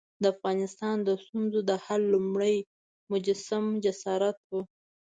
[0.21, 2.57] د افغانستان د ستونزو د حل لومړنی
[3.11, 4.59] مجسم جسارت وو.